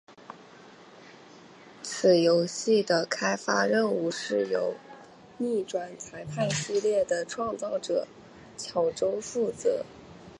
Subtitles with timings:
[1.83, 4.73] 此游戏的开发任务是由
[5.37, 8.07] 逆转裁判系列的创造者
[8.57, 9.85] 巧舟负责。